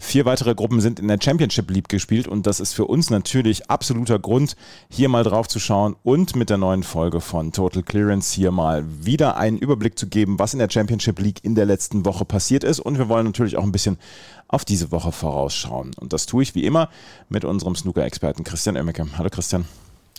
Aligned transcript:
Vier 0.00 0.24
weitere 0.24 0.54
Gruppen 0.54 0.80
sind 0.80 1.00
in 1.00 1.08
der 1.08 1.18
Championship 1.20 1.70
League 1.70 1.88
gespielt 1.88 2.28
und 2.28 2.46
das 2.46 2.60
ist 2.60 2.72
für 2.72 2.84
uns 2.84 3.10
natürlich 3.10 3.68
absoluter 3.68 4.20
Grund, 4.20 4.54
hier 4.88 5.08
mal 5.08 5.24
drauf 5.24 5.48
zu 5.48 5.58
schauen 5.58 5.96
und 6.04 6.36
mit 6.36 6.50
der 6.50 6.56
neuen 6.56 6.84
Folge 6.84 7.20
von 7.20 7.52
Total 7.52 7.82
Clearance 7.82 8.32
hier 8.32 8.52
mal 8.52 8.84
wieder 9.04 9.36
einen 9.36 9.58
Überblick 9.58 9.98
zu 9.98 10.06
geben, 10.06 10.38
was 10.38 10.52
in 10.52 10.60
der 10.60 10.70
Championship 10.70 11.18
League 11.18 11.40
in 11.42 11.56
der 11.56 11.66
letzten 11.66 12.04
Woche 12.04 12.24
passiert 12.24 12.62
ist. 12.62 12.78
Und 12.78 12.96
wir 12.96 13.08
wollen 13.08 13.26
natürlich 13.26 13.56
auch 13.56 13.64
ein 13.64 13.72
bisschen 13.72 13.98
auf 14.46 14.64
diese 14.64 14.92
Woche 14.92 15.10
vorausschauen. 15.10 15.90
Und 15.98 16.12
das 16.12 16.26
tue 16.26 16.44
ich 16.44 16.54
wie 16.54 16.64
immer 16.64 16.88
mit 17.28 17.44
unserem 17.44 17.74
Snooker-Experten 17.74 18.44
Christian 18.44 18.76
Oemmeke. 18.76 19.06
Hallo 19.18 19.30
Christian. 19.30 19.66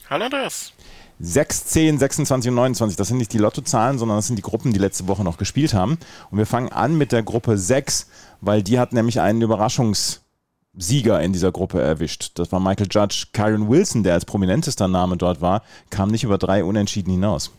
Hallo 0.09 0.25
Andreas. 0.25 0.73
6, 1.19 1.65
10, 1.65 1.99
26 1.99 2.49
und 2.49 2.55
29, 2.55 2.95
das 2.95 3.09
sind 3.09 3.17
nicht 3.17 3.33
die 3.33 3.37
Lottozahlen, 3.37 3.97
sondern 3.97 4.17
das 4.17 4.27
sind 4.27 4.37
die 4.37 4.41
Gruppen, 4.41 4.71
die 4.71 4.79
letzte 4.79 5.07
Woche 5.07 5.23
noch 5.23 5.37
gespielt 5.37 5.73
haben. 5.73 5.97
Und 6.31 6.37
wir 6.37 6.45
fangen 6.45 6.71
an 6.71 6.97
mit 6.97 7.11
der 7.11 7.23
Gruppe 7.23 7.57
6, 7.57 8.07
weil 8.39 8.63
die 8.63 8.79
hat 8.79 8.93
nämlich 8.93 9.19
einen 9.19 9.41
Überraschungssieger 9.41 11.21
in 11.21 11.33
dieser 11.33 11.51
Gruppe 11.51 11.81
erwischt. 11.81 12.31
Das 12.35 12.51
war 12.53 12.61
Michael 12.61 12.87
Judge. 12.89 13.27
Kyron 13.33 13.69
Wilson, 13.69 14.03
der 14.03 14.13
als 14.13 14.23
prominentester 14.23 14.87
Name 14.87 15.17
dort 15.17 15.41
war, 15.41 15.63
kam 15.89 16.09
nicht 16.09 16.23
über 16.23 16.37
drei 16.37 16.63
Unentschieden 16.63 17.11
hinaus. 17.11 17.51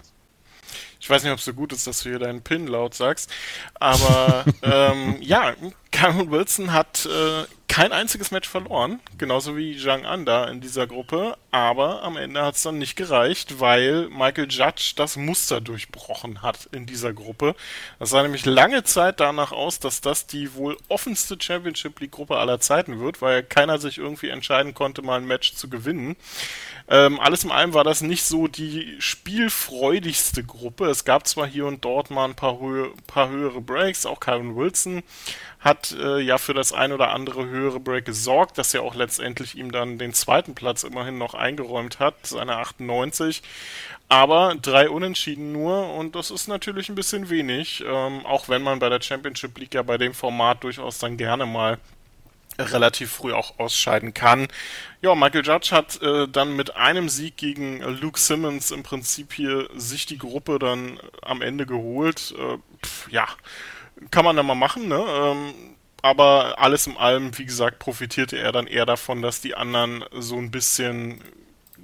Ich 0.99 1.09
weiß 1.09 1.23
nicht, 1.23 1.33
ob 1.33 1.39
es 1.39 1.45
so 1.45 1.55
gut 1.55 1.73
ist, 1.73 1.87
dass 1.87 2.03
du 2.03 2.11
hier 2.11 2.19
deinen 2.19 2.43
Pin 2.43 2.67
laut 2.67 2.95
sagst, 2.95 3.31
aber 3.75 4.45
ähm, 4.63 5.17
ja, 5.21 5.55
Kyron 5.91 6.31
Wilson 6.31 6.73
hat 6.73 7.07
äh, 7.07 7.45
kein 7.71 7.93
einziges 7.93 8.33
Match 8.33 8.49
verloren, 8.49 8.99
genauso 9.17 9.57
wie 9.57 9.79
Zhang 9.79 10.05
Anda 10.05 10.49
in 10.49 10.61
dieser 10.61 10.89
Gruppe, 10.89 11.37
aber 11.53 12.03
am 12.03 12.17
Ende 12.17 12.43
hat 12.43 12.57
es 12.57 12.65
dann 12.65 12.79
nicht 12.79 12.97
gereicht, 12.97 13.61
weil 13.61 14.09
Michael 14.09 14.49
Judge 14.51 14.95
das 14.97 15.17
Muster 15.17 15.61
durchbrochen 15.61 16.43
hat 16.43 16.69
in 16.73 16.85
dieser 16.85 17.13
Gruppe. 17.13 17.55
Das 18.01 18.11
sah 18.11 18.25
nämlich 18.25 18.45
lange 18.45 18.83
Zeit 18.83 19.21
danach 19.21 19.53
aus, 19.53 19.79
dass 19.79 20.01
das 20.01 20.27
die 20.27 20.55
wohl 20.55 20.77
offenste 20.89 21.37
Championship 21.41 22.01
League 22.01 22.11
Gruppe 22.11 22.39
aller 22.39 22.59
Zeiten 22.59 22.99
wird, 22.99 23.23
weil 23.23 23.45
keiner 23.45 23.79
sich 23.79 23.99
irgendwie 23.99 24.31
entscheiden 24.31 24.75
konnte, 24.75 25.03
mal 25.03 25.21
ein 25.21 25.27
Match 25.29 25.55
zu 25.55 25.71
gewinnen. 25.71 26.17
Ähm, 26.89 27.21
alles 27.21 27.45
in 27.45 27.53
allem 27.53 27.73
war 27.73 27.85
das 27.85 28.01
nicht 28.01 28.25
so 28.25 28.49
die 28.49 28.97
spielfreudigste 28.99 30.43
Gruppe. 30.43 30.87
Es 30.87 31.05
gab 31.05 31.29
zwar 31.29 31.47
hier 31.47 31.67
und 31.67 31.85
dort 31.85 32.11
mal 32.11 32.25
ein 32.25 32.35
paar, 32.35 32.59
Höhe, 32.59 32.91
paar 33.07 33.29
höhere 33.29 33.61
Breaks, 33.61 34.07
auch 34.07 34.19
Kyron 34.19 34.57
Wilson 34.57 35.05
hat 35.61 35.93
äh, 35.93 36.21
ja 36.21 36.39
für 36.39 36.55
das 36.55 36.73
ein 36.73 36.91
oder 36.91 37.11
andere 37.11 37.47
höhere 37.47 37.60
Break 37.81 38.07
gesorgt, 38.07 38.57
dass 38.59 38.73
er 38.73 38.83
auch 38.83 38.95
letztendlich 38.95 39.57
ihm 39.57 39.71
dann 39.71 39.99
den 39.99 40.15
zweiten 40.15 40.55
Platz 40.55 40.83
immerhin 40.83 41.19
noch 41.19 41.35
eingeräumt 41.35 41.99
hat, 41.99 42.15
seine 42.27 42.57
98. 42.57 43.43
Aber 44.09 44.57
drei 44.61 44.89
Unentschieden 44.89 45.53
nur 45.53 45.95
und 45.95 46.17
das 46.17 46.31
ist 46.31 46.49
natürlich 46.49 46.89
ein 46.89 46.95
bisschen 46.95 47.31
wenig, 47.31 47.85
ähm, 47.87 48.25
auch 48.27 48.49
wenn 48.49 48.63
man 48.63 48.79
bei 48.79 48.89
der 48.89 49.01
Championship 49.01 49.57
League 49.59 49.75
ja 49.75 49.83
bei 49.83 49.99
dem 49.99 50.15
Format 50.15 50.65
durchaus 50.65 50.99
dann 50.99 51.17
gerne 51.17 51.47
mal 51.47 51.79
relativ 52.59 53.13
früh 53.13 53.33
auch 53.33 53.59
ausscheiden 53.59 54.15
kann. 54.15 54.49
Ja, 55.03 55.15
Michael 55.15 55.47
Judge 55.47 55.71
hat 55.71 56.03
äh, 56.03 56.29
dann 56.29 56.57
mit 56.57 56.77
einem 56.77 57.09
Sieg 57.09 57.37
gegen 57.37 57.81
Luke 58.01 58.19
Simmons 58.19 58.71
im 58.71 58.83
Prinzip 58.83 59.33
hier 59.33 59.69
sich 59.75 60.07
die 60.07 60.19
Gruppe 60.19 60.59
dann 60.59 60.99
am 61.23 61.43
Ende 61.43 61.67
geholt. 61.67 62.35
Äh, 62.37 62.59
pf, 62.85 63.11
ja, 63.11 63.29
kann 64.11 64.25
man 64.25 64.37
dann 64.37 64.47
mal 64.47 64.55
machen, 64.55 64.89
ne? 64.89 65.05
Ähm, 65.09 65.55
aber 66.03 66.59
alles 66.59 66.87
in 66.87 66.97
allem, 66.97 67.37
wie 67.39 67.47
gesagt, 67.47 67.79
profitierte 67.79 68.39
er 68.39 68.53
dann 68.53 68.67
eher 68.67 68.87
davon, 68.87 69.23
dass 69.23 69.41
die 69.41 69.55
anderen 69.55 70.05
so 70.13 70.37
ein 70.37 70.51
bisschen 70.51 71.23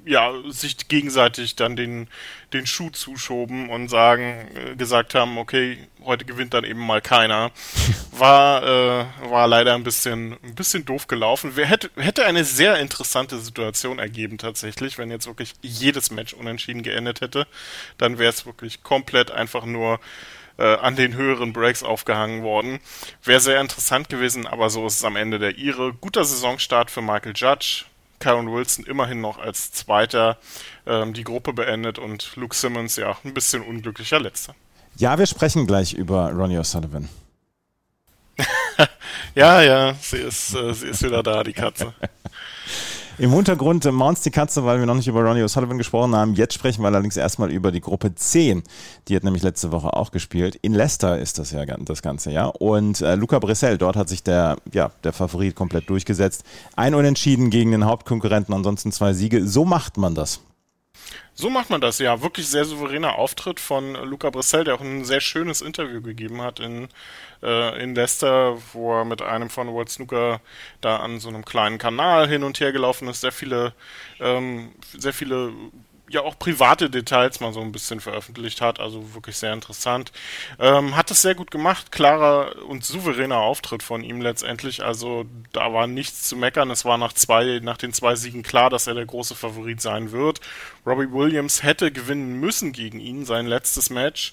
ja, 0.07 0.33
sich 0.49 0.87
gegenseitig 0.87 1.57
dann 1.57 1.75
den, 1.75 2.07
den 2.53 2.65
Schuh 2.65 2.91
zuschoben 2.91 3.69
und 3.69 3.89
sagen, 3.89 4.49
äh, 4.55 4.77
gesagt 4.77 5.17
haben, 5.17 5.37
okay, 5.37 5.79
heute 6.05 6.25
gewinnt 6.25 6.55
dann 6.55 6.63
eben 6.63 6.79
mal 6.79 7.01
keiner. 7.03 7.51
War, 8.13 8.63
äh, 8.63 9.05
war 9.31 9.47
leider 9.47 9.75
ein 9.75 9.85
bisschen, 9.85 10.39
ein 10.43 10.55
bisschen 10.55 10.87
doof 10.87 11.07
gelaufen. 11.07 11.51
Wer 11.55 11.67
hätte, 11.67 11.91
hätte 11.97 12.25
eine 12.25 12.45
sehr 12.45 12.79
interessante 12.79 13.39
Situation 13.39 13.99
ergeben 13.99 14.39
tatsächlich, 14.39 14.97
wenn 14.97 15.11
jetzt 15.11 15.27
wirklich 15.27 15.53
jedes 15.61 16.11
Match 16.11 16.33
unentschieden 16.33 16.83
geendet 16.83 17.21
hätte. 17.21 17.47
Dann 17.99 18.19
wäre 18.19 18.31
es 18.31 18.47
wirklich 18.47 18.83
komplett 18.83 19.31
einfach 19.31 19.67
nur 19.67 20.01
äh, 20.59 20.77
an 20.77 20.97
den 20.97 21.15
höheren 21.15 21.53
Breaks 21.53 21.83
aufgehangen 21.83 22.43
worden. 22.43 22.81
Wäre 23.23 23.41
sehr 23.41 23.61
interessant 23.61 24.09
gewesen, 24.09 24.47
aber 24.47 24.71
so 24.71 24.87
ist 24.87 24.97
es 24.97 25.05
am 25.05 25.17
Ende 25.17 25.39
der 25.39 25.59
Ire. 25.59 25.93
Guter 26.01 26.25
Saisonstart 26.25 26.91
für 26.91 27.03
Michael 27.03 27.33
Judge. 27.35 27.85
Karen 28.19 28.51
Wilson 28.51 28.85
immerhin 28.87 29.21
noch 29.21 29.39
als 29.39 29.73
Zweiter 29.73 30.39
ähm, 30.87 31.13
die 31.13 31.25
Gruppe 31.25 31.53
beendet 31.53 31.99
und 31.99 32.35
Luke 32.37 32.57
Simmons 32.57 32.97
ja 32.97 33.17
ein 33.25 33.35
bisschen 33.35 33.63
unglücklicher 33.63 34.19
Letzter. 34.19 34.55
Ja, 34.97 35.19
wir 35.19 35.27
sprechen 35.27 35.67
gleich 35.67 35.93
über 35.93 36.31
Ronnie 36.33 36.59
O'Sullivan. 36.59 37.09
ja, 39.35 39.61
ja, 39.61 39.95
sie 40.01 40.19
ist, 40.19 40.55
äh, 40.55 40.73
sie 40.73 40.89
ist 40.89 41.03
wieder 41.03 41.23
da, 41.23 41.45
die 41.45 41.53
Katze. 41.53 41.93
Im 43.19 43.33
Hintergrund 43.33 43.91
Mounts 43.91 44.21
die 44.21 44.31
Katze, 44.31 44.67
weil 44.67 44.79
wir 44.79 44.85
noch 44.85 44.95
nicht 44.95 45.09
über 45.09 45.23
Ronnie 45.23 45.43
O'Sullivan 45.43 45.79
gesprochen 45.79 46.15
haben. 46.15 46.35
Jetzt 46.35 46.53
sprechen 46.53 46.83
wir 46.83 46.89
allerdings 46.89 47.17
erstmal 47.17 47.51
über 47.51 47.73
die 47.73 47.81
Gruppe 47.81 48.15
10. 48.15 48.63
Die 49.09 49.17
hat 49.17 49.25
nämlich 49.25 49.43
letzte 49.43 49.73
Woche 49.73 49.95
auch 49.95 50.11
gespielt. 50.11 50.57
In 50.57 50.75
Leicester 50.75 51.19
ist 51.19 51.39
das 51.39 51.51
ja 51.51 51.65
das 51.65 52.03
Ganze, 52.03 52.31
ja. 52.31 52.45
Und 52.45 53.01
äh, 53.01 53.15
Luca 53.15 53.39
Brissell, 53.39 53.79
dort 53.79 53.97
hat 53.97 54.11
sich 54.11 54.23
der, 54.23 54.59
ja, 54.71 54.91
der 55.03 55.15
Favorit 55.15 55.55
komplett 55.55 55.89
durchgesetzt. 55.89 56.45
Ein 56.77 56.95
Unentschieden 56.95 57.49
gegen 57.49 57.71
den 57.71 57.87
Hauptkonkurrenten, 57.87 58.55
ansonsten 58.55 58.93
zwei 58.93 59.15
Siege. 59.15 59.47
So 59.47 59.65
macht 59.65 59.97
man 59.97 60.15
das. 60.15 60.41
So 61.35 61.51
macht 61.51 61.69
man 61.69 61.81
das, 61.81 61.99
ja. 61.99 62.23
Wirklich 62.23 62.49
sehr 62.49 62.65
souveräner 62.65 63.17
Auftritt 63.17 63.61
von 63.61 63.95
Luca 63.95 64.31
Brissell, 64.31 64.65
der 64.65 64.75
auch 64.75 64.81
ein 64.81 65.05
sehr 65.05 65.21
schönes 65.21 65.61
Interview 65.61 66.01
gegeben 66.01 66.41
hat 66.41 66.61
in, 66.61 66.89
äh, 67.43 67.83
in 67.83 67.95
Leicester, 67.95 68.57
wo 68.73 68.95
er 68.99 69.05
mit 69.05 69.21
einem 69.21 69.51
von 69.51 69.69
World 69.69 69.91
Snooker 69.91 70.41
da 70.81 70.97
an 70.97 71.21
so 71.21 71.29
einem 71.29 71.45
kleinen 71.45 71.79
Kanal 71.79 72.27
hin 72.29 72.43
und 72.43 72.59
her 72.61 72.73
gelaufen 72.73 73.09
ist, 73.09 73.21
sehr 73.21 73.33
viele, 73.33 73.75
ähm, 74.19 74.73
sehr 74.97 75.13
viele 75.13 75.53
ja 76.09 76.23
auch 76.23 76.39
private 76.39 76.89
Details 76.89 77.41
mal 77.41 77.53
so 77.53 77.61
ein 77.61 77.73
bisschen 77.73 78.01
veröffentlicht 78.01 78.61
hat, 78.61 78.81
also 78.81 79.15
wirklich 79.15 79.37
sehr 79.37 79.53
interessant. 79.53 80.13
Ähm, 80.59 80.97
hat 80.97 81.11
es 81.11 81.23
sehr 81.23 81.35
gut 81.35 81.51
gemacht, 81.51 81.91
klarer 81.91 82.65
und 82.67 82.85
souveräner 82.85 83.39
Auftritt 83.39 83.83
von 83.83 84.05
ihm 84.05 84.21
letztendlich, 84.21 84.85
also 84.85 85.25
da 85.53 85.73
war 85.73 85.87
nichts 85.87 86.29
zu 86.29 86.37
meckern, 86.37 86.71
es 86.71 86.85
war 86.85 86.99
nach 86.99 87.13
zwei, 87.13 87.61
nach 87.63 87.77
den 87.77 87.93
zwei 87.93 88.15
Siegen 88.15 88.43
klar, 88.43 88.71
dass 88.71 88.87
er 88.87 88.95
der 88.95 89.07
große 89.07 89.35
Favorit 89.35 89.81
sein 89.81 90.13
wird. 90.13 90.41
Robbie 90.87 91.13
Williams 91.13 91.63
hätte 91.63 91.91
gewinnen 91.91 92.39
müssen 92.39 92.73
gegen 92.73 93.01
ihn, 93.01 93.25
sein 93.25 93.47
letztes 93.47 93.91
Match, 93.91 94.33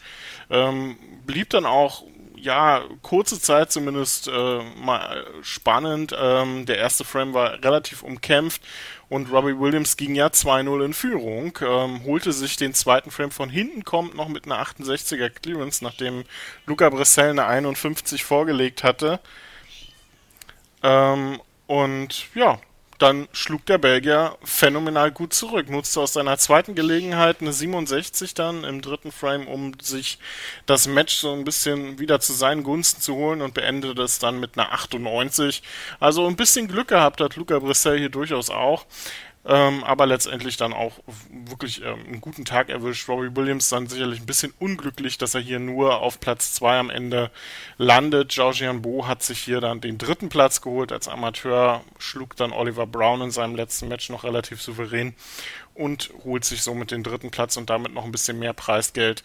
ähm, 0.50 0.98
blieb 1.26 1.50
dann 1.50 1.66
auch 1.66 2.04
ja, 2.44 2.82
kurze 3.02 3.40
Zeit 3.40 3.72
zumindest 3.72 4.28
äh, 4.28 4.62
mal 4.76 5.26
spannend. 5.42 6.14
Ähm, 6.18 6.66
der 6.66 6.78
erste 6.78 7.06
Frame 7.06 7.34
war 7.34 7.64
relativ 7.64 8.04
umkämpft 8.04 8.62
und 9.08 9.32
Robbie 9.32 9.58
Williams 9.58 9.96
ging 9.96 10.14
ja 10.14 10.28
2-0 10.28 10.84
in 10.86 10.94
Führung, 10.94 11.58
ähm, 11.62 12.04
holte 12.04 12.34
sich 12.34 12.58
den 12.58 12.74
zweiten 12.74 13.12
Frame 13.12 13.32
von 13.32 13.50
hinten, 13.50 13.86
kommt 13.86 14.16
noch 14.16 14.28
mit 14.28 14.46
einer 14.46 14.62
68er 14.62 15.30
Clearance, 15.30 15.84
nachdem 15.84 16.26
Luca 16.66 16.90
Bressel 16.90 17.30
eine 17.30 17.46
51 17.46 18.26
vorgelegt 18.26 18.84
hatte. 18.84 19.22
Ähm, 20.84 21.40
und 21.68 22.36
ja, 22.36 22.60
dann 23.00 23.28
schlug 23.32 23.66
der 23.66 23.78
Belgier 23.78 24.38
phänomenal 24.44 25.12
gut 25.12 25.34
zurück, 25.34 25.70
nutzte 25.70 26.02
aus 26.02 26.14
seiner 26.14 26.38
zweiten 26.38 26.76
Gelegenheit 26.76 27.42
eine 27.42 27.54
67 27.54 28.34
dann 28.34 28.64
im 28.64 28.82
dritten 28.82 29.12
Frame, 29.12 29.48
um 29.48 29.74
sich 29.82 30.20
das 30.66 30.88
Match 30.88 31.16
so 31.16 31.34
ein 31.34 31.44
bisschen 31.44 32.00
wieder 32.00 32.20
zu 32.20 32.34
seinen 32.34 32.64
Gunsten 32.64 33.02
zu 33.02 33.16
holen 33.16 33.42
und 33.42 33.54
beendete 33.54 34.02
es 34.04 34.20
dann 34.20 34.40
mit 34.40 34.58
einer 34.58 34.72
98. 34.72 35.64
Also 36.00 36.28
ein 36.28 36.36
bisschen 36.36 36.68
Glück 36.68 36.90
gehabt 36.90 37.22
hat 37.22 37.36
Luca 37.36 37.60
Brissell 37.60 38.00
hier 38.00 38.10
durchaus 38.10 38.50
auch. 38.50 38.86
Ähm, 39.46 39.84
aber 39.84 40.06
letztendlich 40.06 40.56
dann 40.56 40.72
auch 40.72 41.00
wirklich 41.30 41.82
ähm, 41.82 42.06
einen 42.06 42.22
guten 42.22 42.46
Tag 42.46 42.70
erwischt. 42.70 43.10
Robbie 43.10 43.36
Williams 43.36 43.68
dann 43.68 43.88
sicherlich 43.88 44.22
ein 44.22 44.26
bisschen 44.26 44.54
unglücklich, 44.58 45.18
dass 45.18 45.36
er 45.36 45.42
hier 45.42 45.60
nur 45.60 46.00
auf 46.00 46.22
Platz 46.22 46.54
2 46.54 46.80
am 46.80 46.90
Ende 46.90 47.30
landet. 47.78 48.30
Georgian 48.30 48.82
Bo 48.82 49.06
hat 49.06 49.22
sich 49.22 49.40
hier 49.40 49.60
dann 49.60 49.82
den 49.82 49.98
dritten 49.98 50.30
Platz 50.30 50.62
geholt 50.62 50.94
als 50.94 51.10
Amateur, 51.10 51.84
schlug 51.98 52.38
dann 52.38 52.54
Oliver 52.54 52.88
Brown 52.88 53.22
in 53.22 53.32
seinem 53.32 53.56
letzten 53.56 53.90
Match 53.90 54.10
noch 54.10 54.24
relativ 54.24 54.62
souverän 54.62 55.14
und 55.74 56.12
holt 56.24 56.46
sich 56.46 56.62
somit 56.62 56.92
den 56.92 57.04
dritten 57.04 57.30
Platz 57.30 57.58
und 57.58 57.70
damit 57.70 57.94
noch 57.94 58.06
ein 58.06 58.14
bisschen 58.14 58.40
mehr 58.40 58.54
Preisgeld. 58.54 59.24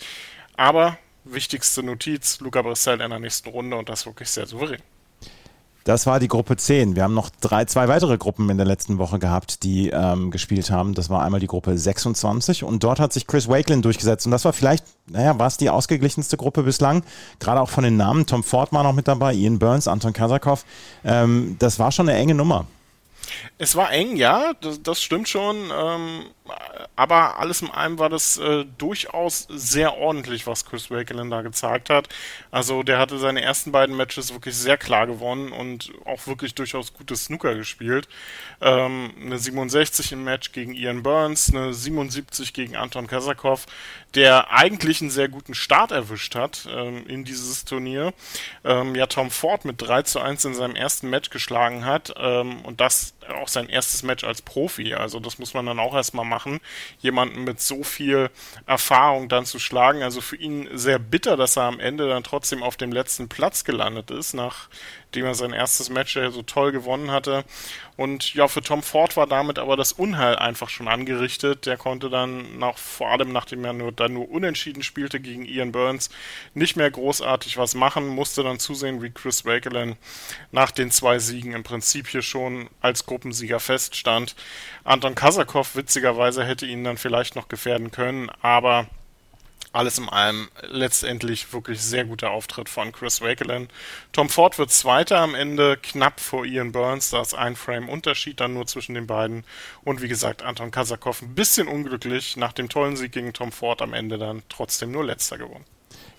Aber 0.57 0.99
wichtigste 1.23 1.85
Notiz, 1.85 2.41
Luca 2.41 2.63
Brissell 2.63 3.01
in 3.01 3.11
der 3.11 3.21
nächsten 3.21 3.51
Runde 3.51 3.77
und 3.77 3.89
das 3.89 4.05
wirklich 4.05 4.31
sehr 4.31 4.47
souverän. 4.47 4.83
Das 5.89 6.05
war 6.05 6.21
die 6.21 6.29
Gruppe 6.29 6.59
10. 6.59 6.97
Wir 6.97 7.05
haben 7.05 7.15
noch 7.15 7.31
drei, 7.41 7.65
zwei 7.65 7.89
weitere 7.89 8.19
Gruppen 8.19 8.51
in 8.51 8.59
der 8.59 8.67
letzten 8.67 8.99
Woche 8.99 9.19
gehabt, 9.19 9.63
die 9.63 9.89
ähm, 9.89 10.31
gespielt 10.31 10.71
haben. 10.71 10.93
Das 10.93 11.09
war 11.09 11.23
einmal 11.23 11.41
die 11.41 11.47
Gruppe 11.47 11.79
26 11.79 12.63
und 12.63 12.85
dort 12.85 13.01
hat 13.01 13.15
sich 13.15 13.27
Chris 13.27 13.49
Wakelin 13.49 13.81
durchgesetzt. 13.81 14.27
Und 14.27 14.33
das 14.33 14.45
war 14.45 14.53
vielleicht, 14.53 14.85
naja, 15.07 15.39
war 15.39 15.47
es 15.47 15.57
die 15.57 15.71
ausgeglichenste 15.71 16.37
Gruppe 16.37 16.63
bislang. 16.63 17.05
Gerade 17.39 17.63
auch 17.63 17.71
von 17.71 17.85
den 17.85 17.97
Namen. 17.97 18.27
Tom 18.27 18.45
Ford 18.45 18.71
war 18.71 18.83
noch 18.83 18.93
mit 18.93 19.09
dabei, 19.09 19.33
Ian 19.33 19.59
Burns, 19.59 19.89
Anton 19.89 20.13
Kazakov. 20.13 20.67
Ähm, 21.07 21.57
das 21.59 21.79
war 21.79 21.91
schon 21.91 22.07
eine 22.07 22.19
enge 22.19 22.35
Nummer. 22.35 22.67
Es 23.59 23.77
war 23.77 23.93
eng, 23.93 24.17
ja, 24.17 24.53
das, 24.61 24.83
das 24.83 25.03
stimmt 25.03 25.29
schon. 25.29 25.71
Ähm, 25.75 26.27
aber 26.97 27.39
alles 27.39 27.63
in 27.63 27.71
allem 27.71 27.99
war 27.99 28.09
das 28.09 28.39
äh, 28.39 28.65
durchaus 28.79 29.47
sehr 29.51 29.99
ordentlich, 29.99 30.47
was 30.47 30.65
Chris 30.65 30.91
Wakelin 30.91 31.31
da 31.31 31.43
gezeigt 31.43 31.91
hat. 31.91 32.09
Also 32.51 32.83
der 32.83 32.99
hatte 32.99 33.19
seine 33.19 33.43
ersten 33.43 33.73
beiden 33.73 33.97
Matches 33.97 34.33
wirklich 34.33 34.57
sehr 34.57 34.77
klar 34.77 35.07
gewonnen 35.07 35.53
und 35.53 35.93
auch 36.05 36.27
wirklich 36.27 36.55
durchaus 36.55 36.95
gutes 36.95 37.27
Snooker 37.27 37.55
gespielt. 37.55 38.09
Ähm, 38.61 39.13
eine 39.21 39.39
67 39.39 40.13
im 40.13 40.25
Match 40.25 40.53
gegen 40.53 40.75
Ian 40.75 41.03
Burns, 41.03 41.53
eine 41.55 41.75
77 41.75 42.53
gegen 42.53 42.77
Anton 42.77 43.07
Kazakov, 43.07 43.67
der 44.15 44.51
eigentlich 44.51 45.01
einen 45.01 45.11
sehr 45.11 45.29
guten 45.29 45.55
Start 45.55 45.91
erwischt 45.91 46.35
hat 46.35 46.67
ähm, 46.71 47.07
in 47.07 47.25
dieses 47.25 47.65
Turnier. 47.65 48.15
Ähm, 48.65 48.95
ja, 48.95 49.07
Tom 49.07 49.31
Ford 49.31 49.65
mit 49.65 49.81
3 49.81 50.03
zu 50.03 50.21
1 50.21 50.45
in 50.47 50.55
seinem 50.55 50.77
ersten 50.77 51.11
Match 51.11 51.31
geschlagen 51.31 51.85
hat 51.85 52.15
ähm, 52.19 52.63
und 52.63 52.81
das 52.81 53.15
auch 53.29 53.49
sein 53.49 53.69
erstes 53.69 54.03
Match 54.03 54.25
als 54.25 54.43
Profi. 54.43 54.95
Also 54.95 55.21
das 55.21 55.39
muss 55.39 55.55
man 55.55 55.67
dann 55.67 55.79
auch 55.79 55.95
erstmal 55.95 56.25
machen, 56.25 56.61
jemanden 57.01 57.45
mit 57.45 57.61
so 57.61 57.83
viel 57.83 58.31
Erfahrung 58.67 59.29
dann 59.29 59.45
zu 59.45 59.59
schlagen. 59.59 60.03
Also 60.03 60.21
für 60.21 60.37
ihn 60.37 60.69
sehr 60.73 60.99
bitter, 60.99 61.37
dass 61.37 61.57
er 61.57 61.65
am 61.65 61.81
Ende 61.81 62.09
dann 62.09 62.25
trotzdem 62.25 62.63
auf 62.63 62.77
dem 62.77 62.93
letzten 62.93 63.29
Platz 63.29 63.65
gelandet 63.65 64.11
ist, 64.11 64.35
nach 64.35 64.69
dem 65.15 65.25
er 65.25 65.35
sein 65.35 65.53
erstes 65.53 65.89
Match 65.89 66.17
ja 66.17 66.31
so 66.31 66.43
toll 66.43 66.73
gewonnen 66.73 67.11
hatte. 67.11 67.45
Und 67.97 68.35
ja, 68.35 68.47
für 68.47 68.63
Tom 68.63 68.83
Ford 68.83 69.17
war 69.17 69.27
damit 69.27 69.59
aber 69.59 69.77
das 69.77 69.93
Unheil 69.93 70.37
einfach 70.37 70.69
schon 70.69 70.87
angerichtet. 70.87 71.67
Der 71.67 71.77
konnte 71.77 72.11
dann 72.11 72.59
nach, 72.59 72.77
vor 72.79 73.11
allem 73.11 73.33
nachdem 73.33 73.65
er 73.65 73.73
nur, 73.73 73.91
dann 73.91 74.13
nur 74.13 74.31
unentschieden 74.31 74.83
spielte 74.83 75.19
gegen 75.19 75.45
Ian 75.45 75.73
Burns, 75.73 76.11
nicht 76.55 76.77
mehr 76.77 76.91
großartig 76.91 77.57
was 77.57 77.75
machen, 77.75 78.07
musste 78.07 78.43
dann 78.43 78.59
zusehen, 78.59 79.03
wie 79.03 79.11
Chris 79.11 79.45
Wakelin 79.45 79.97
nach 80.53 80.71
den 80.71 80.91
zwei 80.91 81.19
Siegen 81.19 81.55
im 81.55 81.65
Prinzip 81.65 82.07
hier 82.07 82.23
schon 82.23 82.69
als 82.81 83.07
Gruppensieger 83.19 83.59
feststand. 83.59 84.37
Anton 84.85 85.17
Kasakov 85.17 85.75
witzigerweise 85.75 86.45
hätte 86.45 86.67
ihn 86.67 86.85
dann 86.85 86.99
vielleicht 86.99 87.35
noch 87.35 87.49
gefährden 87.49 87.91
können, 87.91 88.31
aber 88.43 88.87
alles 89.73 89.99
in 89.99 90.09
allem 90.09 90.49
letztendlich 90.63 91.53
wirklich 91.53 91.81
sehr 91.81 92.05
guter 92.05 92.31
Auftritt 92.31 92.69
von 92.69 92.93
Chris 92.93 93.21
Wakelin. 93.21 93.69
Tom 94.13 94.29
Ford 94.29 94.57
wird 94.57 94.71
Zweiter 94.71 95.19
am 95.19 95.35
Ende, 95.35 95.77
knapp 95.77 96.21
vor 96.21 96.47
Ian 96.47 96.71
Burns, 96.71 97.11
da 97.11 97.21
ist 97.21 97.35
ein 97.35 97.57
Frame 97.57 97.89
Unterschied 97.89 98.39
dann 98.39 98.55
nur 98.55 98.67
zwischen 98.67 98.95
den 98.95 99.09
beiden. 99.09 99.45
Und 99.83 100.01
wie 100.01 100.09
gesagt, 100.09 100.43
Anton 100.43 100.71
Kasakov 100.71 101.21
ein 101.21 101.35
bisschen 101.35 101.67
unglücklich, 101.67 102.37
nach 102.37 102.53
dem 102.53 102.69
tollen 102.69 102.97
Sieg 102.97 103.11
gegen 103.11 103.33
Tom 103.33 103.51
Ford 103.51 103.83
am 103.83 103.95
Ende 103.95 104.17
dann 104.17 104.45
trotzdem 104.49 104.93
nur 104.93 105.05
Letzter 105.05 105.39
geworden. 105.39 105.65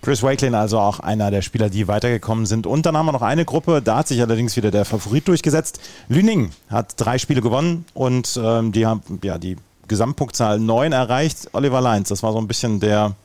Chris 0.01 0.23
Wakelin 0.23 0.55
also 0.55 0.79
auch 0.79 0.99
einer 0.99 1.29
der 1.29 1.41
Spieler, 1.41 1.69
die 1.69 1.87
weitergekommen 1.87 2.45
sind. 2.45 2.65
Und 2.65 2.85
dann 2.85 2.95
haben 2.95 3.05
wir 3.05 3.11
noch 3.11 3.21
eine 3.21 3.43
Gruppe, 3.43 3.81
da 3.81 3.97
hat 3.97 4.07
sich 4.07 4.21
allerdings 4.21 4.55
wieder 4.55 4.71
der 4.71 4.85
Favorit 4.85 5.27
durchgesetzt. 5.27 5.81
Lüning 6.07 6.51
hat 6.69 6.93
drei 6.97 7.17
Spiele 7.17 7.41
gewonnen 7.41 7.85
und 7.93 8.39
ähm, 8.41 8.71
die 8.71 8.85
haben 8.85 9.01
ja 9.23 9.37
die 9.37 9.57
Gesamtpunktzahl 9.87 10.59
neun 10.59 10.93
erreicht. 10.93 11.49
Oliver 11.51 11.81
Leins, 11.81 12.09
das 12.09 12.23
war 12.23 12.31
so 12.31 12.39
ein 12.39 12.47
bisschen 12.47 12.79
der 12.79 13.15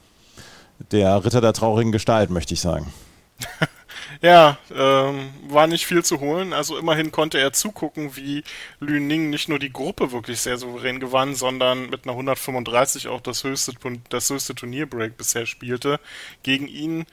der 0.90 1.24
Ritter 1.24 1.40
der 1.40 1.52
traurigen 1.52 1.92
Gestalt, 1.92 2.30
möchte 2.30 2.54
ich 2.54 2.60
sagen. 2.60 2.92
Ja, 4.22 4.58
ähm, 4.74 5.30
war 5.48 5.66
nicht 5.66 5.86
viel 5.86 6.04
zu 6.04 6.20
holen. 6.20 6.52
Also 6.52 6.78
immerhin 6.78 7.12
konnte 7.12 7.38
er 7.38 7.52
zugucken, 7.52 8.16
wie 8.16 8.44
Lü 8.80 9.00
Ning 9.00 9.30
nicht 9.30 9.48
nur 9.48 9.58
die 9.58 9.72
Gruppe 9.72 10.12
wirklich 10.12 10.40
sehr 10.40 10.58
souverän 10.58 11.00
gewann, 11.00 11.34
sondern 11.34 11.90
mit 11.90 12.04
einer 12.04 12.12
135 12.12 13.08
auch 13.08 13.20
das 13.20 13.44
höchste, 13.44 13.72
das 14.08 14.30
höchste 14.30 14.54
Turnierbreak 14.54 15.16
bisher 15.16 15.46
spielte 15.46 16.00
gegen 16.42 16.68
ihn. 16.68 17.06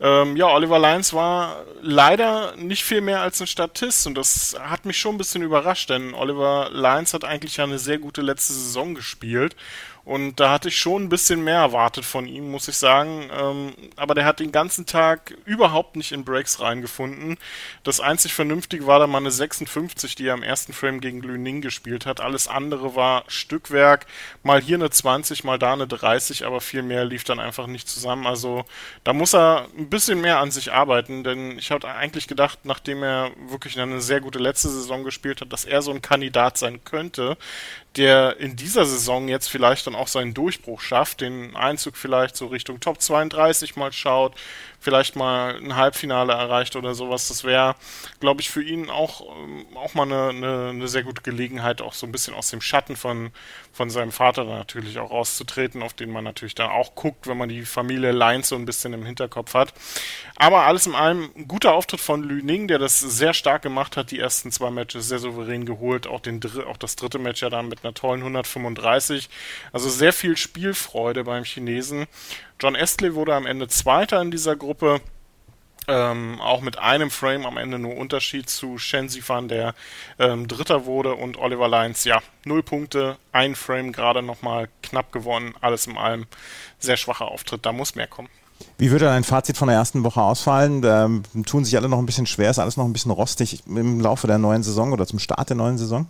Ähm, 0.00 0.36
ja, 0.36 0.46
Oliver 0.46 0.78
Lyons 0.78 1.12
war 1.12 1.64
leider 1.80 2.56
nicht 2.56 2.84
viel 2.84 3.00
mehr 3.00 3.20
als 3.20 3.40
ein 3.40 3.46
Statist 3.46 4.06
und 4.06 4.16
das 4.16 4.56
hat 4.60 4.84
mich 4.84 4.98
schon 4.98 5.14
ein 5.14 5.18
bisschen 5.18 5.42
überrascht, 5.42 5.90
denn 5.90 6.14
Oliver 6.14 6.70
Lyons 6.72 7.14
hat 7.14 7.24
eigentlich 7.24 7.56
ja 7.56 7.64
eine 7.64 7.78
sehr 7.78 7.98
gute 7.98 8.22
letzte 8.22 8.52
Saison 8.52 8.94
gespielt 8.94 9.56
und 10.08 10.40
da 10.40 10.50
hatte 10.50 10.68
ich 10.68 10.78
schon 10.78 11.02
ein 11.02 11.08
bisschen 11.10 11.44
mehr 11.44 11.58
erwartet 11.58 12.02
von 12.02 12.26
ihm, 12.26 12.50
muss 12.50 12.66
ich 12.66 12.78
sagen. 12.78 13.28
Ähm, 13.30 13.74
aber 13.94 14.14
der 14.14 14.24
hat 14.24 14.40
den 14.40 14.52
ganzen 14.52 14.86
Tag 14.86 15.36
überhaupt 15.44 15.96
nicht 15.96 16.12
in 16.12 16.24
Breaks 16.24 16.60
reingefunden. 16.60 17.36
Das 17.84 18.00
einzig 18.00 18.32
Vernünftige 18.32 18.86
war 18.86 19.00
da 19.00 19.06
mal 19.06 19.18
eine 19.18 19.30
56, 19.30 20.14
die 20.14 20.28
er 20.28 20.32
im 20.32 20.42
ersten 20.42 20.72
Frame 20.72 21.02
gegen 21.02 21.20
Lüning 21.20 21.60
gespielt 21.60 22.06
hat. 22.06 22.22
Alles 22.22 22.48
andere 22.48 22.96
war 22.96 23.24
Stückwerk. 23.26 24.06
Mal 24.42 24.62
hier 24.62 24.78
eine 24.78 24.88
20, 24.88 25.44
mal 25.44 25.58
da 25.58 25.74
eine 25.74 25.86
30, 25.86 26.46
aber 26.46 26.62
viel 26.62 26.80
mehr 26.82 27.04
lief 27.04 27.24
dann 27.24 27.38
einfach 27.38 27.66
nicht 27.66 27.86
zusammen. 27.86 28.26
Also 28.26 28.64
da 29.04 29.12
muss 29.12 29.34
er 29.34 29.68
ein 29.76 29.90
bisschen 29.90 30.22
mehr 30.22 30.38
an 30.38 30.50
sich 30.50 30.72
arbeiten, 30.72 31.22
denn 31.22 31.58
ich 31.58 31.70
hatte 31.70 31.86
eigentlich 31.86 32.28
gedacht, 32.28 32.60
nachdem 32.62 33.02
er 33.02 33.30
wirklich 33.50 33.78
eine 33.78 34.00
sehr 34.00 34.22
gute 34.22 34.38
letzte 34.38 34.70
Saison 34.70 35.04
gespielt 35.04 35.42
hat, 35.42 35.52
dass 35.52 35.66
er 35.66 35.82
so 35.82 35.90
ein 35.90 36.00
Kandidat 36.00 36.56
sein 36.56 36.82
könnte, 36.82 37.36
der 37.96 38.38
in 38.38 38.54
dieser 38.54 38.84
Saison 38.84 39.28
jetzt 39.28 39.48
vielleicht 39.48 39.86
dann 39.86 39.94
auch 39.94 40.08
seinen 40.08 40.34
Durchbruch 40.34 40.80
schafft, 40.80 41.20
den 41.20 41.56
Einzug 41.56 41.96
vielleicht 41.96 42.36
so 42.36 42.46
Richtung 42.46 42.80
Top 42.80 43.00
32 43.00 43.76
mal 43.76 43.92
schaut, 43.92 44.34
vielleicht 44.80 45.16
mal 45.16 45.56
ein 45.56 45.74
Halbfinale 45.74 46.32
erreicht 46.32 46.76
oder 46.76 46.94
sowas. 46.94 47.28
Das 47.28 47.42
wäre, 47.42 47.74
glaube 48.20 48.40
ich, 48.40 48.50
für 48.50 48.62
ihn 48.62 48.90
auch, 48.90 49.22
ähm, 49.36 49.66
auch 49.74 49.94
mal 49.94 50.04
eine, 50.04 50.28
eine, 50.28 50.68
eine, 50.70 50.88
sehr 50.88 51.02
gute 51.02 51.22
Gelegenheit, 51.22 51.82
auch 51.82 51.94
so 51.94 52.06
ein 52.06 52.12
bisschen 52.12 52.34
aus 52.34 52.50
dem 52.50 52.60
Schatten 52.60 52.94
von, 52.94 53.30
von 53.72 53.90
seinem 53.90 54.12
Vater 54.12 54.44
natürlich 54.44 54.98
auch 54.98 55.10
rauszutreten, 55.10 55.82
auf 55.82 55.94
den 55.94 56.10
man 56.10 56.24
natürlich 56.24 56.54
dann 56.54 56.70
auch 56.70 56.94
guckt, 56.94 57.26
wenn 57.26 57.36
man 57.36 57.48
die 57.48 57.64
Familie 57.64 58.12
Lines 58.12 58.48
so 58.48 58.56
ein 58.56 58.66
bisschen 58.66 58.92
im 58.92 59.04
Hinterkopf 59.04 59.54
hat. 59.54 59.74
Aber 60.36 60.62
alles 60.62 60.86
in 60.86 60.94
allem 60.94 61.30
ein 61.36 61.48
guter 61.48 61.74
Auftritt 61.74 62.00
von 62.00 62.22
Lü 62.22 62.42
Ning, 62.42 62.68
der 62.68 62.78
das 62.78 63.00
sehr 63.00 63.34
stark 63.34 63.62
gemacht 63.62 63.96
hat, 63.96 64.12
die 64.12 64.20
ersten 64.20 64.52
zwei 64.52 64.70
Matches 64.70 65.08
sehr 65.08 65.18
souverän 65.18 65.66
geholt, 65.66 66.06
auch, 66.06 66.20
den, 66.20 66.40
auch 66.68 66.76
das 66.76 66.94
dritte 66.94 67.18
Match 67.18 67.42
ja 67.42 67.50
dann 67.50 67.68
mit 67.68 67.77
einer 67.82 67.94
tollen 67.94 68.20
135. 68.20 69.28
Also 69.72 69.88
sehr 69.88 70.12
viel 70.12 70.36
Spielfreude 70.36 71.24
beim 71.24 71.44
Chinesen. 71.44 72.06
John 72.60 72.74
Estley 72.74 73.14
wurde 73.14 73.34
am 73.34 73.46
Ende 73.46 73.68
Zweiter 73.68 74.20
in 74.20 74.30
dieser 74.30 74.56
Gruppe. 74.56 75.00
Ähm, 75.90 76.38
auch 76.42 76.60
mit 76.60 76.78
einem 76.78 77.10
Frame 77.10 77.46
am 77.46 77.56
Ende 77.56 77.78
nur 77.78 77.96
Unterschied 77.96 78.50
zu 78.50 78.76
Shen 78.76 79.08
Zifan, 79.08 79.48
der 79.48 79.74
ähm, 80.18 80.46
Dritter 80.46 80.84
wurde 80.84 81.14
und 81.14 81.38
Oliver 81.38 81.66
Lyons, 81.66 82.04
ja, 82.04 82.20
null 82.44 82.62
Punkte, 82.62 83.16
ein 83.32 83.54
Frame 83.54 83.92
gerade 83.92 84.20
nochmal 84.20 84.68
knapp 84.82 85.12
gewonnen, 85.12 85.54
alles 85.62 85.86
in 85.86 85.96
allem 85.96 86.26
sehr 86.78 86.98
schwacher 86.98 87.28
Auftritt, 87.28 87.64
da 87.64 87.72
muss 87.72 87.94
mehr 87.94 88.06
kommen. 88.06 88.28
Wie 88.76 88.90
würde 88.90 89.06
dein 89.06 89.24
Fazit 89.24 89.56
von 89.56 89.68
der 89.68 89.76
ersten 89.76 90.04
Woche 90.04 90.20
ausfallen? 90.20 90.82
Da 90.82 91.08
tun 91.46 91.64
sich 91.64 91.76
alle 91.76 91.88
noch 91.88 91.98
ein 91.98 92.06
bisschen 92.06 92.26
schwer, 92.26 92.50
ist 92.50 92.58
alles 92.58 92.76
noch 92.76 92.84
ein 92.84 92.92
bisschen 92.92 93.10
rostig 93.10 93.62
im 93.66 94.00
Laufe 94.00 94.26
der 94.26 94.38
neuen 94.38 94.62
Saison 94.62 94.92
oder 94.92 95.06
zum 95.06 95.18
Start 95.18 95.48
der 95.48 95.56
neuen 95.56 95.78
Saison? 95.78 96.06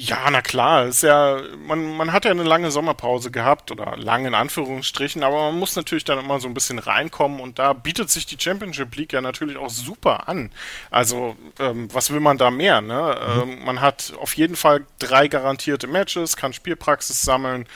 Ja, 0.00 0.30
na 0.30 0.42
klar, 0.42 0.86
ist 0.86 1.02
ja, 1.02 1.40
man, 1.66 1.96
man 1.96 2.12
hat 2.12 2.24
ja 2.24 2.30
eine 2.30 2.44
lange 2.44 2.70
Sommerpause 2.70 3.32
gehabt 3.32 3.72
oder 3.72 3.96
lange 3.96 4.28
in 4.28 4.34
Anführungsstrichen, 4.34 5.24
aber 5.24 5.50
man 5.50 5.58
muss 5.58 5.74
natürlich 5.74 6.04
dann 6.04 6.20
immer 6.20 6.38
so 6.38 6.46
ein 6.46 6.54
bisschen 6.54 6.78
reinkommen 6.78 7.40
und 7.40 7.58
da 7.58 7.72
bietet 7.72 8.08
sich 8.08 8.24
die 8.24 8.36
Championship 8.38 8.94
League 8.94 9.12
ja 9.12 9.20
natürlich 9.20 9.56
auch 9.56 9.70
super 9.70 10.28
an. 10.28 10.52
Also, 10.92 11.36
ähm, 11.58 11.92
was 11.92 12.12
will 12.12 12.20
man 12.20 12.38
da 12.38 12.52
mehr, 12.52 12.80
ne? 12.80 13.18
Mhm. 13.20 13.42
Ähm, 13.42 13.64
man 13.64 13.80
hat 13.80 14.12
auf 14.20 14.36
jeden 14.36 14.54
Fall 14.54 14.86
drei 15.00 15.26
garantierte 15.26 15.88
Matches, 15.88 16.36
kann 16.36 16.52
Spielpraxis 16.52 17.20
sammeln 17.22 17.66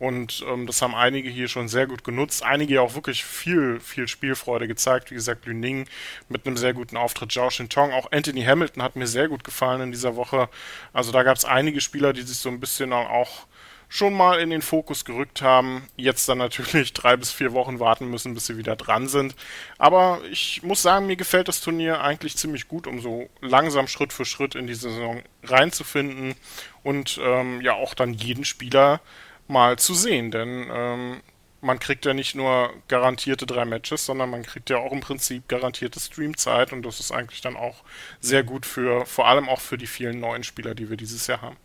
und 0.00 0.42
ähm, 0.48 0.66
das 0.66 0.80
haben 0.80 0.94
einige 0.94 1.28
hier 1.28 1.46
schon 1.46 1.68
sehr 1.68 1.86
gut 1.86 2.04
genutzt. 2.04 2.42
Einige 2.42 2.80
auch 2.80 2.94
wirklich 2.94 3.22
viel, 3.22 3.80
viel 3.80 4.08
Spielfreude 4.08 4.66
gezeigt. 4.66 5.10
Wie 5.10 5.14
gesagt, 5.14 5.44
Lüning 5.44 5.86
mit 6.30 6.46
einem 6.46 6.56
sehr 6.56 6.72
guten 6.72 6.96
Auftritt. 6.96 7.30
Zhao 7.32 7.50
Shintong, 7.50 7.92
auch 7.92 8.10
Anthony 8.10 8.42
Hamilton 8.42 8.82
hat 8.82 8.96
mir 8.96 9.06
sehr 9.06 9.28
gut 9.28 9.44
gefallen 9.44 9.82
in 9.82 9.92
dieser 9.92 10.16
Woche. 10.16 10.48
Also 10.94 11.12
da 11.12 11.22
gab 11.22 11.36
es 11.36 11.44
einige 11.44 11.82
Spieler, 11.82 12.14
die 12.14 12.22
sich 12.22 12.38
so 12.38 12.48
ein 12.48 12.60
bisschen 12.60 12.94
auch 12.94 13.46
schon 13.90 14.14
mal 14.14 14.40
in 14.40 14.48
den 14.48 14.62
Fokus 14.62 15.04
gerückt 15.04 15.42
haben. 15.42 15.86
Jetzt 15.98 16.26
dann 16.30 16.38
natürlich 16.38 16.92
drei 16.94 17.18
bis 17.18 17.30
vier 17.30 17.52
Wochen 17.52 17.78
warten 17.78 18.08
müssen, 18.08 18.32
bis 18.32 18.46
sie 18.46 18.56
wieder 18.56 18.76
dran 18.76 19.06
sind. 19.06 19.34
Aber 19.76 20.22
ich 20.30 20.62
muss 20.62 20.80
sagen, 20.80 21.08
mir 21.08 21.16
gefällt 21.16 21.48
das 21.48 21.60
Turnier 21.60 22.00
eigentlich 22.00 22.38
ziemlich 22.38 22.68
gut, 22.68 22.86
um 22.86 23.00
so 23.00 23.28
langsam 23.42 23.86
Schritt 23.86 24.14
für 24.14 24.24
Schritt 24.24 24.54
in 24.54 24.66
die 24.66 24.74
Saison 24.74 25.22
reinzufinden 25.42 26.36
und 26.82 27.20
ähm, 27.22 27.60
ja 27.60 27.74
auch 27.74 27.92
dann 27.92 28.14
jeden 28.14 28.46
Spieler 28.46 29.02
mal 29.50 29.78
zu 29.78 29.94
sehen, 29.94 30.30
denn 30.30 30.68
ähm, 30.72 31.20
man 31.60 31.78
kriegt 31.78 32.06
ja 32.06 32.14
nicht 32.14 32.34
nur 32.34 32.72
garantierte 32.88 33.46
drei 33.46 33.64
Matches, 33.64 34.06
sondern 34.06 34.30
man 34.30 34.42
kriegt 34.42 34.70
ja 34.70 34.78
auch 34.78 34.92
im 34.92 35.00
Prinzip 35.00 35.48
garantierte 35.48 36.00
Streamzeit 36.00 36.72
und 36.72 36.82
das 36.82 37.00
ist 37.00 37.12
eigentlich 37.12 37.40
dann 37.42 37.56
auch 37.56 37.82
sehr 38.20 38.42
gut 38.42 38.64
für, 38.64 39.04
vor 39.06 39.28
allem 39.28 39.48
auch 39.48 39.60
für 39.60 39.76
die 39.76 39.86
vielen 39.86 40.20
neuen 40.20 40.44
Spieler, 40.44 40.74
die 40.74 40.88
wir 40.88 40.96
dieses 40.96 41.26
Jahr 41.26 41.42
haben. 41.42 41.56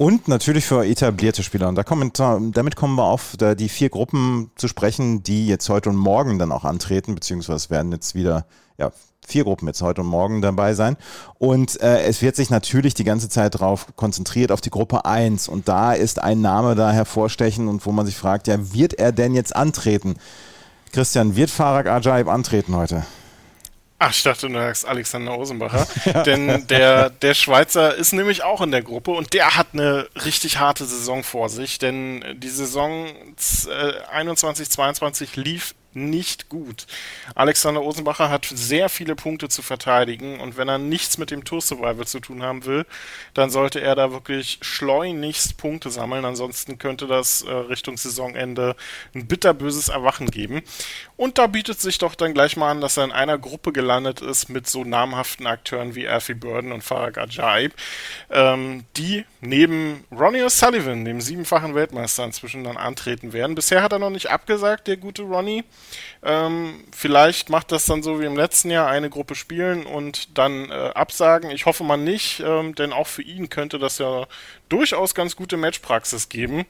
Und 0.00 0.28
natürlich 0.28 0.64
für 0.64 0.86
etablierte 0.86 1.42
Spieler. 1.42 1.68
Und 1.68 1.74
da 1.74 1.82
kommen, 1.82 2.10
damit 2.54 2.74
kommen 2.74 2.96
wir 2.96 3.04
auf 3.04 3.36
die 3.36 3.68
vier 3.68 3.90
Gruppen 3.90 4.50
zu 4.56 4.66
sprechen, 4.66 5.22
die 5.22 5.46
jetzt 5.46 5.68
heute 5.68 5.90
und 5.90 5.96
morgen 5.96 6.38
dann 6.38 6.52
auch 6.52 6.64
antreten, 6.64 7.14
beziehungsweise 7.14 7.68
werden 7.68 7.92
jetzt 7.92 8.14
wieder 8.14 8.46
ja, 8.78 8.92
vier 9.20 9.44
Gruppen 9.44 9.66
jetzt 9.66 9.82
heute 9.82 10.00
und 10.00 10.06
morgen 10.06 10.40
dabei 10.40 10.72
sein. 10.72 10.96
Und 11.38 11.82
äh, 11.82 12.04
es 12.04 12.22
wird 12.22 12.34
sich 12.34 12.48
natürlich 12.48 12.94
die 12.94 13.04
ganze 13.04 13.28
Zeit 13.28 13.56
darauf 13.56 13.94
konzentriert, 13.96 14.52
auf 14.52 14.62
die 14.62 14.70
Gruppe 14.70 15.04
1. 15.04 15.48
Und 15.48 15.68
da 15.68 15.92
ist 15.92 16.18
ein 16.18 16.40
Name 16.40 16.74
da 16.76 16.92
hervorstechen 16.92 17.68
und 17.68 17.84
wo 17.84 17.92
man 17.92 18.06
sich 18.06 18.16
fragt, 18.16 18.46
ja, 18.46 18.72
wird 18.72 18.94
er 18.94 19.12
denn 19.12 19.34
jetzt 19.34 19.54
antreten? 19.54 20.14
Christian, 20.92 21.36
wird 21.36 21.50
Farag 21.50 21.88
Ajaib 21.88 22.26
antreten 22.26 22.74
heute? 22.74 23.04
Ach, 24.02 24.10
ich 24.10 24.22
dachte, 24.22 24.48
du 24.48 24.54
sagst 24.54 24.88
Alexander 24.88 25.36
Osenbacher. 25.36 25.86
ja. 26.06 26.22
Denn 26.22 26.66
der, 26.68 27.10
der 27.10 27.34
Schweizer 27.34 27.94
ist 27.94 28.12
nämlich 28.12 28.42
auch 28.42 28.62
in 28.62 28.70
der 28.70 28.82
Gruppe 28.82 29.10
und 29.10 29.34
der 29.34 29.58
hat 29.58 29.68
eine 29.74 30.08
richtig 30.24 30.58
harte 30.58 30.86
Saison 30.86 31.22
vor 31.22 31.50
sich. 31.50 31.78
Denn 31.78 32.24
die 32.38 32.48
Saison 32.48 33.08
21, 34.10 34.70
22 34.70 35.36
lief 35.36 35.74
nicht 35.92 36.48
gut. 36.48 36.86
Alexander 37.34 37.82
Osenbacher 37.82 38.30
hat 38.30 38.46
sehr 38.46 38.88
viele 38.88 39.16
Punkte 39.16 39.48
zu 39.48 39.62
verteidigen 39.62 40.40
und 40.40 40.56
wenn 40.56 40.68
er 40.68 40.78
nichts 40.78 41.18
mit 41.18 41.30
dem 41.30 41.44
Tour 41.44 41.60
Survival 41.60 42.06
zu 42.06 42.20
tun 42.20 42.42
haben 42.42 42.64
will, 42.64 42.86
dann 43.34 43.50
sollte 43.50 43.80
er 43.80 43.94
da 43.94 44.12
wirklich 44.12 44.58
schleunigst 44.62 45.56
Punkte 45.56 45.90
sammeln. 45.90 46.24
Ansonsten 46.24 46.78
könnte 46.78 47.06
das 47.06 47.42
äh, 47.42 47.50
Richtung 47.50 47.96
Saisonende 47.96 48.76
ein 49.14 49.26
bitterböses 49.26 49.88
Erwachen 49.88 50.30
geben. 50.30 50.62
Und 51.16 51.38
da 51.38 51.46
bietet 51.46 51.80
sich 51.80 51.98
doch 51.98 52.14
dann 52.14 52.34
gleich 52.34 52.56
mal 52.56 52.70
an, 52.70 52.80
dass 52.80 52.96
er 52.96 53.04
in 53.04 53.12
einer 53.12 53.38
Gruppe 53.38 53.72
gelandet 53.72 54.20
ist 54.20 54.48
mit 54.48 54.68
so 54.68 54.84
namhaften 54.84 55.46
Akteuren 55.46 55.94
wie 55.94 56.08
Alfie 56.08 56.34
Burden 56.34 56.72
und 56.72 56.82
Farag 56.82 57.18
Ajaib, 57.18 57.74
ähm, 58.30 58.84
die 58.96 59.24
neben 59.40 60.04
Ronnie 60.10 60.42
O'Sullivan, 60.42 61.04
dem 61.04 61.20
siebenfachen 61.20 61.74
Weltmeister, 61.74 62.24
inzwischen 62.24 62.64
dann 62.64 62.76
antreten 62.76 63.32
werden. 63.32 63.54
Bisher 63.54 63.82
hat 63.82 63.92
er 63.92 63.98
noch 63.98 64.10
nicht 64.10 64.30
abgesagt, 64.30 64.86
der 64.86 64.96
gute 64.96 65.22
Ronnie. 65.22 65.64
Ähm, 66.22 66.84
vielleicht 66.94 67.48
macht 67.48 67.72
das 67.72 67.86
dann 67.86 68.02
so 68.02 68.20
wie 68.20 68.26
im 68.26 68.36
letzten 68.36 68.70
Jahr 68.70 68.88
eine 68.88 69.08
Gruppe 69.08 69.34
spielen 69.34 69.86
und 69.86 70.36
dann 70.36 70.70
äh, 70.70 70.74
absagen. 70.94 71.50
Ich 71.50 71.66
hoffe 71.66 71.82
mal 71.82 71.96
nicht, 71.96 72.40
ähm, 72.40 72.74
denn 72.74 72.92
auch 72.92 73.06
für 73.06 73.22
ihn 73.22 73.48
könnte 73.48 73.78
das 73.78 73.98
ja 73.98 74.26
durchaus 74.68 75.14
ganz 75.14 75.34
gute 75.34 75.56
Matchpraxis 75.56 76.28
geben 76.28 76.66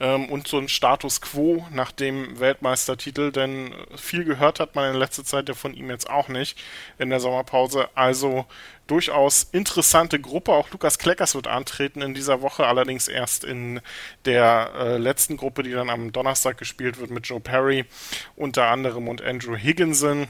ähm, 0.00 0.28
und 0.30 0.48
so 0.48 0.58
ein 0.58 0.68
Status 0.68 1.20
quo 1.20 1.66
nach 1.72 1.92
dem 1.92 2.40
Weltmeistertitel, 2.40 3.32
denn 3.32 3.74
viel 3.96 4.24
gehört 4.24 4.60
hat 4.60 4.74
man 4.74 4.92
in 4.92 4.98
letzter 4.98 5.24
Zeit 5.24 5.48
ja 5.48 5.54
von 5.54 5.74
ihm 5.74 5.90
jetzt 5.90 6.08
auch 6.08 6.28
nicht 6.28 6.58
in 6.98 7.10
der 7.10 7.20
Sommerpause. 7.20 7.88
Also 7.94 8.46
durchaus 8.86 9.44
interessante 9.52 10.20
Gruppe. 10.20 10.52
Auch 10.52 10.70
Lukas 10.70 10.98
Kleckers 10.98 11.34
wird 11.34 11.46
antreten 11.46 12.02
in 12.02 12.14
dieser 12.14 12.42
Woche, 12.42 12.66
allerdings 12.66 13.08
erst 13.08 13.44
in 13.44 13.80
der 14.24 14.72
äh, 14.76 14.96
letzten 14.98 15.36
Gruppe, 15.36 15.62
die 15.62 15.72
dann 15.72 15.90
am 15.90 16.12
Donnerstag 16.12 16.58
gespielt 16.58 16.98
wird 16.98 17.10
mit 17.10 17.26
Joe 17.26 17.40
Perry 17.40 17.84
unter 18.36 18.68
anderem 18.68 19.08
und 19.08 19.22
Andrew 19.22 19.56
Higginson. 19.56 20.28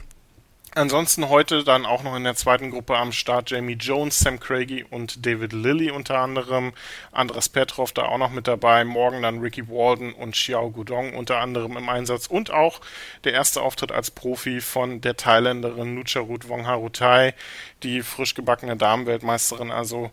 Ansonsten 0.77 1.27
heute 1.29 1.63
dann 1.63 1.87
auch 1.87 2.03
noch 2.03 2.15
in 2.15 2.23
der 2.23 2.35
zweiten 2.35 2.69
Gruppe 2.69 2.97
am 2.97 3.11
Start 3.11 3.49
Jamie 3.49 3.73
Jones, 3.73 4.19
Sam 4.19 4.39
Craigie 4.39 4.83
und 4.83 5.25
David 5.25 5.51
Lilly 5.51 5.89
unter 5.89 6.19
anderem. 6.19 6.71
Andras 7.11 7.49
Petrov 7.49 7.93
da 7.93 8.03
auch 8.03 8.19
noch 8.19 8.29
mit 8.29 8.47
dabei. 8.47 8.85
Morgen 8.85 9.23
dann 9.23 9.39
Ricky 9.39 9.67
Walden 9.69 10.13
und 10.13 10.35
Xiao 10.35 10.69
Gudong 10.69 11.15
unter 11.15 11.39
anderem 11.39 11.77
im 11.77 11.89
Einsatz. 11.89 12.27
Und 12.27 12.51
auch 12.51 12.79
der 13.23 13.33
erste 13.33 13.63
Auftritt 13.63 13.91
als 13.91 14.11
Profi 14.11 14.61
von 14.61 15.01
der 15.01 15.17
Thailänderin 15.17 15.95
Nucharut 15.95 16.47
Wongharutai, 16.47 17.33
die 17.81 18.03
frisch 18.03 18.35
gebackene 18.35 18.77
Damenweltmeisterin. 18.77 19.71
Also 19.71 20.11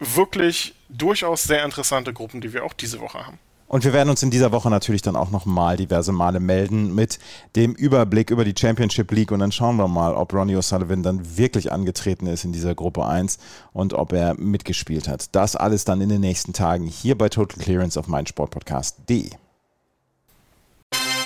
wirklich 0.00 0.74
durchaus 0.88 1.44
sehr 1.44 1.64
interessante 1.64 2.12
Gruppen, 2.12 2.40
die 2.40 2.52
wir 2.52 2.64
auch 2.64 2.72
diese 2.72 2.98
Woche 2.98 3.24
haben. 3.24 3.38
Und 3.70 3.84
wir 3.84 3.92
werden 3.92 4.10
uns 4.10 4.20
in 4.24 4.30
dieser 4.30 4.50
Woche 4.50 4.68
natürlich 4.68 5.00
dann 5.00 5.14
auch 5.14 5.30
nochmal 5.30 5.76
diverse 5.76 6.10
Male 6.10 6.40
melden 6.40 6.92
mit 6.92 7.20
dem 7.54 7.72
Überblick 7.72 8.32
über 8.32 8.44
die 8.44 8.54
Championship 8.58 9.12
League 9.12 9.30
und 9.30 9.38
dann 9.38 9.52
schauen 9.52 9.76
wir 9.76 9.86
mal, 9.86 10.12
ob 10.12 10.34
Ronnie 10.34 10.56
O'Sullivan 10.56 11.04
dann 11.04 11.36
wirklich 11.38 11.70
angetreten 11.70 12.26
ist 12.26 12.44
in 12.44 12.50
dieser 12.50 12.74
Gruppe 12.74 13.06
1 13.06 13.38
und 13.72 13.94
ob 13.94 14.12
er 14.12 14.34
mitgespielt 14.34 15.06
hat. 15.06 15.36
Das 15.36 15.54
alles 15.54 15.84
dann 15.84 16.00
in 16.00 16.08
den 16.08 16.20
nächsten 16.20 16.52
Tagen 16.52 16.84
hier 16.84 17.16
bei 17.16 17.28
Total 17.28 17.62
Clearance 17.62 17.96
auf 17.96 18.08
meinsportpodcast.de. 18.08 19.30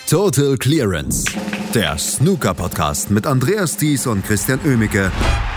Total 0.06 0.58
Clearance, 0.58 1.24
der 1.72 1.96
Snooker-Podcast 1.96 3.10
mit 3.10 3.26
Andreas 3.26 3.78
Thies 3.78 4.06
und 4.06 4.22
Christian 4.22 4.60
Oemicke 4.66 5.10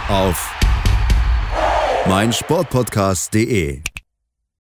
auf 0.07 0.55
meinsportpodcast.de. 2.07 3.81